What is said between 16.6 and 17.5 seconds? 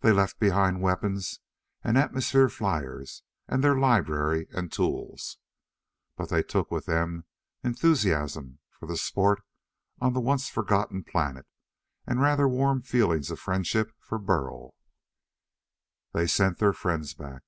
their friends back.